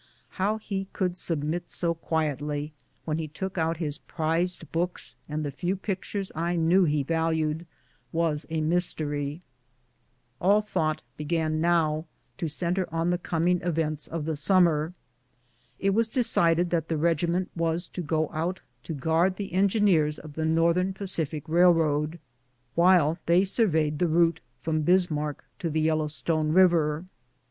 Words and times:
How 0.41 0.57
he 0.57 0.87
could 0.93 1.15
submit 1.15 1.69
so 1.69 1.93
quietly, 1.93 2.73
when 3.05 3.19
he 3.19 3.27
took 3.27 3.59
out 3.59 3.77
his 3.77 3.99
prized 3.99 4.71
books 4.71 5.15
and 5.29 5.45
the 5.45 5.51
few 5.51 5.75
pictures 5.75 6.31
I 6.33 6.55
knew 6.55 6.85
that 6.85 6.89
he 6.89 7.03
valued, 7.03 7.67
was 8.11 8.47
a 8.49 8.61
mystery. 8.61 9.41
All 10.39 10.59
thought 10.63 11.03
began 11.17 11.61
now 11.61 12.07
to 12.39 12.47
centre 12.47 12.89
on 12.91 13.11
the 13.11 13.19
coming 13.19 13.61
events 13.61 14.07
of 14.07 14.25
the 14.25 14.35
summer. 14.35 14.93
It 15.77 15.91
was 15.91 16.09
decided 16.09 16.71
that 16.71 16.87
the 16.87 16.97
regiment 16.97 17.51
was 17.55 17.85
to 17.89 18.01
go 18.01 18.27
out 18.33 18.59
to 18.85 18.95
guard 18.95 19.35
the 19.35 19.53
engineers 19.53 20.17
of 20.17 20.33
the 20.33 20.45
Northern 20.45 20.95
Pacific 20.95 21.47
Railroad 21.47 22.17
while 22.73 23.19
they 23.27 23.43
surveyed 23.43 23.99
the 23.99 24.07
route 24.07 24.39
from 24.63 24.81
Bismarck 24.81 25.45
to 25.59 25.69
the 25.69 25.81
Yellowstone 25.81 26.51
River. 26.53 27.05